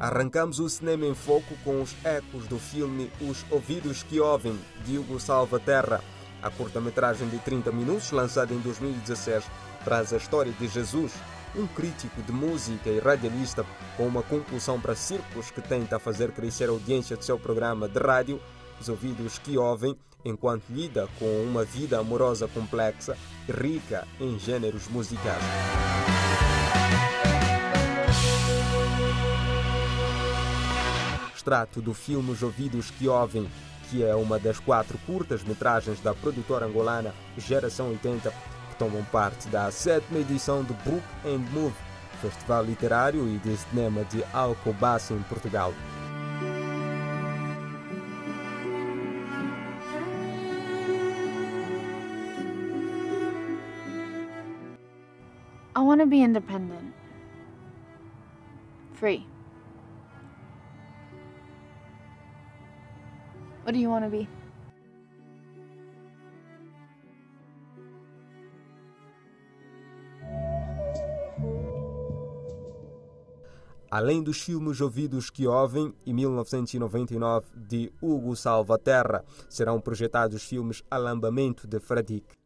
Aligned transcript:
Arrancamos 0.00 0.58
o 0.58 0.66
cinema 0.66 1.04
em 1.04 1.14
foco 1.14 1.54
com 1.62 1.82
os 1.82 1.94
ecos 2.02 2.46
do 2.46 2.58
filme 2.58 3.12
Os 3.20 3.44
Ouvidos 3.50 4.02
que 4.02 4.18
Ouvem, 4.18 4.58
de 4.82 4.96
Hugo 4.96 5.20
Salvaterra. 5.20 6.02
A 6.42 6.50
curta-metragem 6.50 7.28
de 7.28 7.38
30 7.40 7.70
minutos, 7.70 8.10
lançada 8.10 8.54
em 8.54 8.58
2016, 8.60 9.44
traz 9.84 10.10
a 10.14 10.16
história 10.16 10.52
de 10.52 10.66
Jesus, 10.68 11.12
um 11.54 11.66
crítico 11.66 12.22
de 12.22 12.32
música 12.32 12.88
e 12.88 12.98
radialista 12.98 13.62
com 13.98 14.06
uma 14.06 14.22
compulsão 14.22 14.80
para 14.80 14.94
círculos 14.94 15.50
que 15.50 15.60
tenta 15.60 15.98
fazer 15.98 16.32
crescer 16.32 16.70
a 16.70 16.72
audiência 16.72 17.14
de 17.14 17.26
seu 17.26 17.38
programa 17.38 17.86
de 17.86 17.98
rádio, 17.98 18.40
Os 18.80 18.88
Ouvidos 18.88 19.38
que 19.38 19.58
Ouvem, 19.58 19.94
enquanto 20.24 20.64
lida 20.70 21.10
com 21.18 21.42
uma 21.42 21.62
vida 21.62 21.98
amorosa 21.98 22.48
complexa 22.48 23.18
e 23.46 23.52
rica 23.52 24.08
em 24.18 24.38
gêneros 24.38 24.88
musicais. 24.88 25.89
Extrato 31.40 31.80
do 31.80 31.94
filme 31.94 32.32
Os 32.32 32.42
Ouvidos 32.42 32.90
que 32.90 33.08
Ouvem, 33.08 33.48
que 33.88 34.04
é 34.04 34.14
uma 34.14 34.38
das 34.38 34.60
quatro 34.60 34.98
curtas-metragens 35.06 35.98
da 35.98 36.14
produtora 36.14 36.66
angolana 36.66 37.14
Geração 37.38 37.88
80, 37.88 38.30
que 38.30 38.76
tomam 38.78 39.02
parte 39.06 39.48
da 39.48 39.70
sétima 39.70 40.18
edição 40.18 40.62
do 40.62 40.74
Book 40.84 41.02
and 41.24 41.38
Move, 41.50 41.74
festival 42.20 42.62
literário 42.62 43.26
e 43.26 43.38
de 43.38 43.56
cinema 43.56 44.04
de 44.04 44.22
Alcobaça, 44.34 45.14
em 45.14 45.22
Portugal. 45.22 45.72
I 55.74 55.80
want 55.80 56.02
to 56.02 56.06
be 56.06 56.20
independent. 56.20 56.92
Free. 58.92 59.26
What 63.70 63.76
do 63.76 63.82
you 63.82 63.90
want 63.90 64.04
to 64.04 64.10
be? 64.10 64.28
Além 73.88 74.24
dos 74.24 74.40
filmes 74.40 74.80
ouvidos 74.80 75.30
que 75.30 75.46
ouvem, 75.46 75.94
em 76.04 76.12
1999, 76.12 77.46
de 77.54 77.92
Hugo 78.02 78.34
Salvaterra, 78.34 79.24
serão 79.48 79.80
projetados 79.80 80.42
filmes 80.42 80.82
Alambamento 80.90 81.68
de 81.68 81.78
Fradique. 81.78 82.39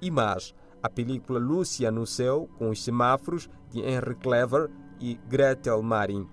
E 0.00 0.10
mais, 0.10 0.54
a 0.82 0.88
película 0.88 1.38
Lúcia 1.38 1.90
no 1.90 2.06
Céu, 2.06 2.48
com 2.56 2.70
os 2.70 2.82
semáforos, 2.82 3.48
de 3.70 3.80
Henry 3.80 4.14
Clever 4.14 4.70
e 5.00 5.18
Gretel 5.28 5.82
Marin. 5.82 6.26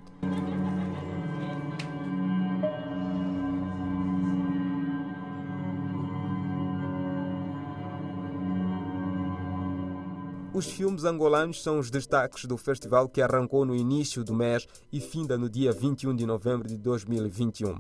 Os 10.55 10.67
filmes 10.67 11.03
angolanos 11.03 11.61
são 11.61 11.79
os 11.79 11.91
destaques 11.91 12.45
do 12.45 12.55
festival 12.55 13.09
que 13.09 13.21
arrancou 13.21 13.65
no 13.65 13.75
início 13.75 14.23
do 14.23 14.33
mês 14.33 14.65
e 14.89 15.01
finda 15.01 15.37
no 15.37 15.49
dia 15.49 15.73
21 15.73 16.15
de 16.15 16.25
novembro 16.25 16.65
de 16.65 16.77
2021, 16.77 17.77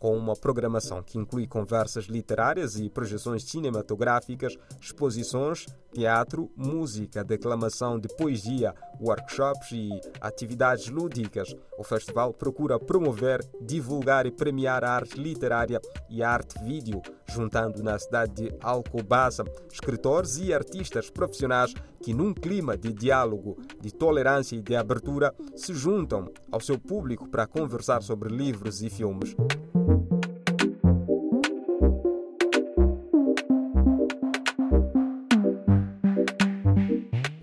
com 0.00 0.16
uma 0.16 0.34
programação 0.34 1.02
que 1.02 1.18
inclui 1.18 1.46
conversas 1.46 2.04
literárias 2.04 2.78
e 2.78 2.88
projeções 2.88 3.44
cinematográficas, 3.44 4.56
exposições, 4.80 5.66
teatro, 5.92 6.50
música, 6.56 7.24
declamação 7.24 7.98
de 7.98 8.08
poesia, 8.08 8.74
workshops 9.00 9.72
e 9.72 9.88
atividades 10.20 10.88
lúdicas. 10.88 11.54
O 11.78 11.84
festival 11.84 12.32
procura 12.32 12.78
promover, 12.78 13.40
divulgar 13.60 14.26
e 14.26 14.30
premiar 14.30 14.84
a 14.84 14.90
arte 14.90 15.18
literária 15.18 15.80
e 16.08 16.22
a 16.22 16.30
arte 16.30 16.62
vídeo, 16.62 17.00
juntando 17.26 17.82
na 17.82 17.98
cidade 17.98 18.34
de 18.34 18.54
Alcobaça 18.60 19.44
escritores 19.70 20.38
e 20.38 20.52
artistas 20.52 21.10
profissionais 21.10 21.74
que, 22.02 22.14
num 22.14 22.32
clima 22.32 22.76
de 22.76 22.92
diálogo, 22.92 23.58
de 23.80 23.92
tolerância 23.92 24.56
e 24.56 24.62
de 24.62 24.76
abertura, 24.76 25.34
se 25.54 25.74
juntam 25.74 26.30
ao 26.50 26.60
seu 26.60 26.78
público 26.78 27.28
para 27.28 27.46
conversar 27.46 28.02
sobre 28.02 28.28
livros 28.28 28.82
e 28.82 28.90
filmes. 28.90 29.34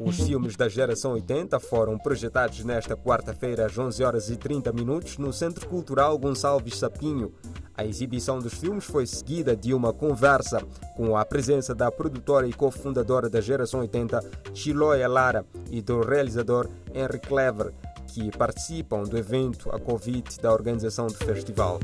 Os 0.05 0.17
filmes 0.17 0.55
da 0.55 0.69
geração 0.69 1.13
80 1.13 1.59
foram 1.59 1.97
projetados 1.97 2.63
nesta 2.63 2.95
quarta-feira 2.95 3.65
às 3.65 3.75
11 3.75 4.03
horas 4.03 4.29
e 4.29 4.37
30 4.37 4.71
minutos 4.71 5.17
no 5.17 5.33
Centro 5.33 5.67
Cultural 5.67 6.15
Gonçalves 6.19 6.77
Sapinho. 6.77 7.33
A 7.75 7.83
exibição 7.83 8.37
dos 8.37 8.53
filmes 8.53 8.85
foi 8.85 9.07
seguida 9.07 9.55
de 9.55 9.73
uma 9.73 9.91
conversa 9.91 10.61
com 10.95 11.17
a 11.17 11.25
presença 11.25 11.73
da 11.73 11.91
produtora 11.91 12.47
e 12.47 12.53
cofundadora 12.53 13.27
da 13.27 13.41
geração 13.41 13.79
80, 13.79 14.23
Chiloia 14.53 15.07
Lara, 15.07 15.43
e 15.71 15.81
do 15.81 16.01
realizador 16.01 16.69
Henry 16.93 17.19
Clever, 17.19 17.73
que 18.05 18.29
participam 18.29 19.01
do 19.01 19.17
evento 19.17 19.71
a 19.71 19.79
convite 19.79 20.39
da 20.39 20.53
organização 20.53 21.07
do 21.07 21.15
festival. 21.15 21.79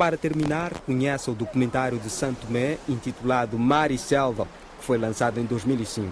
Para 0.00 0.16
terminar, 0.16 0.72
conheça 0.86 1.30
o 1.30 1.34
documentário 1.34 1.98
de 1.98 2.08
Santo 2.08 2.46
Tomé 2.46 2.78
intitulado 2.88 3.58
Mar 3.58 3.90
e 3.90 3.98
Selva, 3.98 4.48
que 4.78 4.86
foi 4.86 4.96
lançado 4.96 5.38
em 5.38 5.44
2005. 5.44 6.10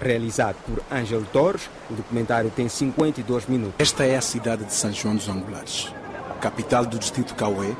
Realizado 0.00 0.54
por 0.64 0.80
Ângelo 0.96 1.26
Torres, 1.32 1.68
o 1.90 1.94
documentário 1.94 2.52
tem 2.54 2.68
52 2.68 3.46
minutos. 3.46 3.74
Esta 3.80 4.04
é 4.04 4.16
a 4.16 4.20
cidade 4.20 4.64
de 4.64 4.72
São 4.72 4.92
João 4.92 5.16
dos 5.16 5.28
Angulares, 5.28 5.92
capital 6.40 6.86
do 6.86 7.00
distrito 7.00 7.34
Cauê, 7.34 7.74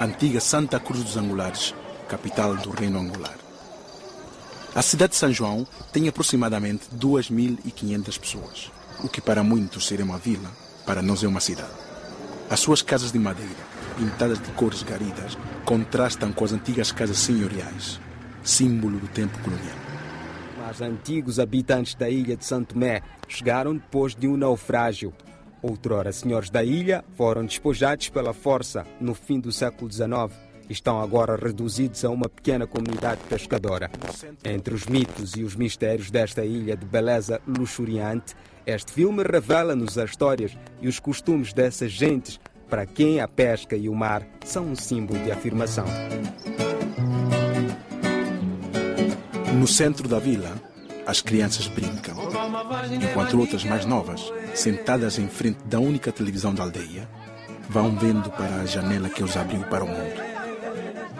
antiga 0.00 0.38
Santa 0.38 0.78
Cruz 0.78 1.02
dos 1.02 1.16
Angulares, 1.16 1.74
capital 2.08 2.54
do 2.54 2.70
Reino 2.70 3.00
Angular. 3.00 3.34
A 4.76 4.82
cidade 4.82 5.10
de 5.10 5.18
São 5.18 5.32
João 5.32 5.66
tem 5.92 6.06
aproximadamente 6.06 6.84
2.500 6.96 8.20
pessoas, 8.20 8.70
o 9.02 9.08
que 9.08 9.20
para 9.20 9.42
muitos 9.42 9.88
seria 9.88 10.04
uma 10.04 10.18
vila, 10.18 10.48
para 10.86 11.02
nós 11.02 11.24
é 11.24 11.26
uma 11.26 11.40
cidade. 11.40 11.72
As 12.48 12.60
suas 12.60 12.80
casas 12.80 13.10
de 13.10 13.18
madeira, 13.18 13.77
pintadas 13.98 14.40
de 14.40 14.50
cores 14.52 14.84
garidas, 14.84 15.36
contrastam 15.64 16.32
com 16.32 16.44
as 16.44 16.52
antigas 16.52 16.92
casas 16.92 17.18
senhoriais, 17.18 18.00
símbolo 18.44 18.96
do 18.98 19.08
tempo 19.08 19.36
colonial. 19.40 19.76
Mas 20.64 20.80
antigos 20.80 21.40
habitantes 21.40 21.96
da 21.96 22.08
ilha 22.08 22.36
de 22.36 22.44
Santo 22.44 22.74
Tomé 22.74 23.02
chegaram 23.26 23.74
depois 23.74 24.14
de 24.14 24.28
um 24.28 24.36
naufrágio. 24.36 25.12
Outrora, 25.60 26.12
senhores 26.12 26.48
da 26.48 26.62
ilha 26.62 27.04
foram 27.16 27.44
despojados 27.44 28.08
pela 28.08 28.32
força 28.32 28.86
no 29.00 29.14
fim 29.14 29.40
do 29.40 29.50
século 29.50 29.90
XIX 29.90 30.32
e 30.68 30.72
estão 30.72 31.00
agora 31.00 31.34
reduzidos 31.34 32.04
a 32.04 32.10
uma 32.10 32.28
pequena 32.28 32.66
comunidade 32.66 33.20
pescadora. 33.28 33.90
Entre 34.44 34.74
os 34.74 34.86
mitos 34.86 35.34
e 35.34 35.42
os 35.42 35.56
mistérios 35.56 36.10
desta 36.10 36.44
ilha 36.44 36.76
de 36.76 36.86
beleza 36.86 37.40
luxuriante, 37.48 38.36
este 38.64 38.92
filme 38.92 39.24
revela-nos 39.24 39.98
as 39.98 40.10
histórias 40.10 40.56
e 40.80 40.86
os 40.86 41.00
costumes 41.00 41.52
dessas 41.52 41.90
gentes 41.90 42.38
para 42.68 42.84
quem 42.86 43.20
a 43.20 43.26
pesca 43.26 43.76
e 43.76 43.88
o 43.88 43.94
mar 43.94 44.22
são 44.44 44.66
um 44.66 44.76
símbolo 44.76 45.18
de 45.24 45.32
afirmação. 45.32 45.86
No 49.54 49.66
centro 49.66 50.06
da 50.06 50.18
vila, 50.18 50.54
as 51.06 51.20
crianças 51.20 51.66
brincam, 51.66 52.14
enquanto 53.02 53.40
outras 53.40 53.64
mais 53.64 53.84
novas, 53.86 54.30
sentadas 54.54 55.18
em 55.18 55.26
frente 55.26 55.64
da 55.64 55.80
única 55.80 56.12
televisão 56.12 56.54
da 56.54 56.62
aldeia, 56.62 57.08
vão 57.68 57.96
vendo 57.96 58.30
para 58.30 58.56
a 58.56 58.66
janela 58.66 59.08
que 59.08 59.24
os 59.24 59.36
abriu 59.36 59.62
para 59.64 59.84
o 59.84 59.88
mundo. 59.88 60.22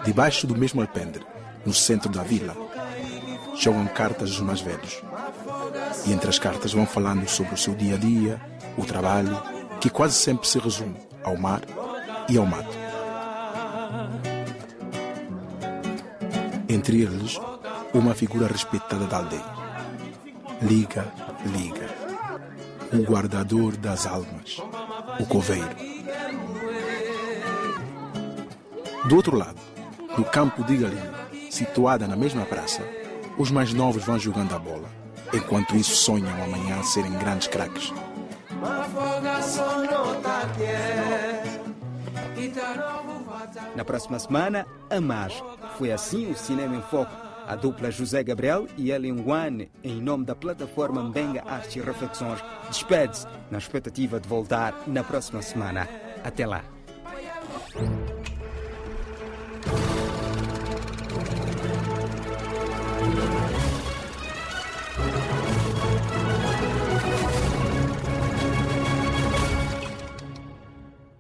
Debaixo 0.04 0.46
do 0.46 0.56
mesmo 0.56 0.80
alpendre, 0.80 1.24
no 1.64 1.72
centro 1.72 2.10
da 2.10 2.22
vila, 2.22 2.54
jogam 3.56 3.86
cartas 3.86 4.30
os 4.30 4.40
mais 4.40 4.60
velhos. 4.60 5.02
E 6.06 6.12
entre 6.12 6.28
as 6.28 6.38
cartas 6.38 6.72
vão 6.72 6.86
falando 6.86 7.26
sobre 7.28 7.54
o 7.54 7.58
seu 7.58 7.74
dia 7.74 7.94
a 7.94 7.98
dia, 7.98 8.40
o 8.76 8.84
trabalho, 8.84 9.42
que 9.80 9.90
quase 9.90 10.14
sempre 10.14 10.46
se 10.46 10.58
resume 10.58 11.07
ao 11.28 11.36
mar 11.36 11.60
e 12.28 12.36
ao 12.38 12.46
mato. 12.46 12.76
Entre 16.68 17.02
eles, 17.02 17.38
uma 17.92 18.14
figura 18.14 18.46
respeitada 18.46 19.06
da 19.06 19.18
aldeia. 19.18 19.44
Liga, 20.62 21.06
liga. 21.46 21.86
O 22.92 23.02
guardador 23.02 23.76
das 23.76 24.06
almas, 24.06 24.62
o 25.20 25.26
coveiro. 25.26 25.68
Do 29.06 29.16
outro 29.16 29.36
lado, 29.36 29.60
no 30.16 30.24
campo 30.24 30.64
de 30.64 30.76
galinha, 30.78 31.14
situada 31.50 32.06
na 32.06 32.16
mesma 32.16 32.44
praça, 32.44 32.82
os 33.36 33.50
mais 33.50 33.72
novos 33.72 34.04
vão 34.04 34.18
jogando 34.18 34.54
a 34.54 34.58
bola, 34.58 34.88
enquanto 35.32 35.76
isso 35.76 35.94
sonham 35.94 36.32
amanhã 36.42 36.82
serem 36.82 37.12
grandes 37.12 37.48
craques. 37.48 37.92
Na 43.78 43.84
próxima 43.84 44.18
semana, 44.18 44.66
a 44.90 45.00
mais. 45.00 45.40
Foi 45.76 45.92
assim 45.92 46.32
o 46.32 46.36
Cinema 46.36 46.74
em 46.74 46.82
Foco. 46.82 47.12
A 47.46 47.54
dupla 47.54 47.92
José 47.92 48.24
Gabriel 48.24 48.66
e 48.76 48.90
Ellen 48.90 49.22
Wan, 49.24 49.68
em 49.84 50.02
nome 50.02 50.24
da 50.24 50.34
plataforma 50.34 51.00
Mbenga 51.00 51.44
Artes 51.46 51.76
e 51.76 51.80
Reflexões, 51.80 52.42
despede-se 52.68 53.28
na 53.52 53.58
expectativa 53.58 54.18
de 54.18 54.28
voltar 54.28 54.74
na 54.88 55.04
próxima 55.04 55.40
semana. 55.42 55.88
Até 56.24 56.44
lá. 56.44 56.64